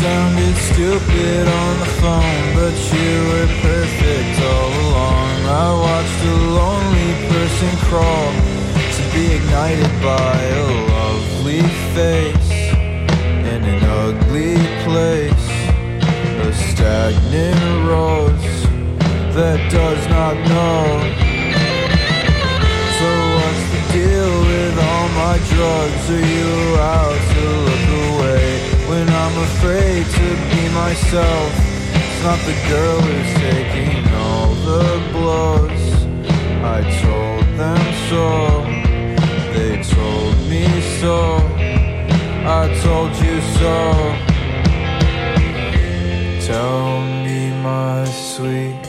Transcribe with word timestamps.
sounded 0.00 0.56
stupid 0.56 1.46
on 1.46 1.78
the 1.78 1.90
phone, 2.00 2.46
but 2.54 2.74
you 2.96 3.12
were 3.30 3.50
perfect 3.60 4.34
all 4.40 4.72
along. 4.86 5.36
I 5.44 5.68
watched 5.86 6.20
a 6.24 6.36
lonely 6.58 7.12
person 7.28 7.72
crawl 7.84 8.32
to 8.96 9.02
be 9.14 9.24
ignited 9.36 9.92
by 10.00 10.36
a 10.56 10.64
lovely 10.96 11.62
face 11.94 12.39
afraid 29.60 30.06
to 30.06 30.28
be 30.50 30.62
myself? 30.72 31.52
It's 31.92 32.22
not 32.24 32.38
the 32.48 32.56
girl 32.70 32.98
who's 33.00 33.32
taking 33.44 34.08
all 34.14 34.54
the 34.70 34.88
blows. 35.12 35.86
I 36.64 36.80
told 37.04 37.44
them 37.60 37.82
so. 38.08 38.24
They 39.52 39.82
told 39.82 40.36
me 40.48 40.64
so. 41.00 41.36
I 42.60 42.62
told 42.82 43.12
you 43.24 43.36
so. 43.60 43.76
Tell 46.46 47.02
me, 47.24 47.52
my 47.62 48.04
sweet, 48.06 48.80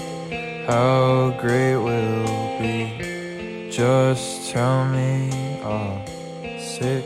how 0.68 1.36
great 1.42 1.76
will 1.76 2.60
be. 2.60 3.70
Just 3.70 4.52
tell 4.52 4.86
me, 4.86 5.30
oh, 5.66 6.02
sick. 6.60 7.04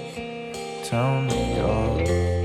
Tell 0.84 1.22
me, 1.24 1.60
oh. 1.62 2.45